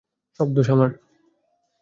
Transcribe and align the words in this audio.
সব 0.39 0.47
দোষ 0.53 0.67
আমার। 0.69 0.89